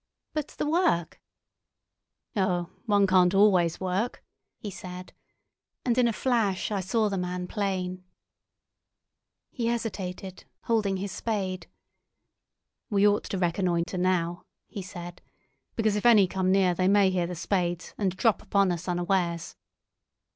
"But 0.33 0.47
the 0.57 0.65
work?" 0.67 1.21
"Oh, 2.35 2.71
one 2.87 3.05
can't 3.05 3.35
always 3.35 3.79
work," 3.79 4.23
he 4.57 4.71
said, 4.71 5.13
and 5.85 5.95
in 5.95 6.07
a 6.07 6.11
flash 6.11 6.71
I 6.71 6.79
saw 6.79 7.07
the 7.07 7.19
man 7.19 7.45
plain. 7.47 8.03
He 9.51 9.67
hesitated, 9.67 10.45
holding 10.63 10.97
his 10.97 11.11
spade. 11.11 11.67
"We 12.89 13.07
ought 13.07 13.25
to 13.25 13.37
reconnoitre 13.37 13.99
now," 13.99 14.45
he 14.65 14.81
said, 14.81 15.21
"because 15.75 15.95
if 15.95 16.07
any 16.07 16.25
come 16.25 16.51
near 16.51 16.73
they 16.73 16.87
may 16.87 17.11
hear 17.11 17.27
the 17.27 17.35
spades 17.35 17.93
and 17.95 18.17
drop 18.17 18.41
upon 18.41 18.71
us 18.71 18.87
unawares." 18.87 19.55